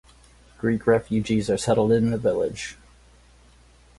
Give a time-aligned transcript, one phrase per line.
[0.57, 2.75] Greek refugees are settled in the village.